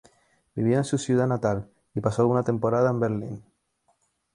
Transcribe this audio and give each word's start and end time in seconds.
Vivió 0.55 0.79
en 0.79 0.83
su 0.83 0.97
ciudad 0.97 1.27
natal, 1.27 1.69
y 1.93 2.01
pasó 2.01 2.23
alguna 2.23 2.41
temporada 2.43 2.89
en 2.89 2.99
Berlín. 2.99 3.43